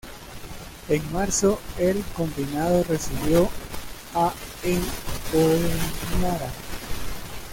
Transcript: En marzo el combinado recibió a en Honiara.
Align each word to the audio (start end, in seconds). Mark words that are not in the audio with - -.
En 0.89 1.03
marzo 1.13 1.61
el 1.77 2.01
combinado 2.17 2.83
recibió 2.85 3.47
a 4.15 4.33
en 4.63 4.79
Honiara. 5.31 6.51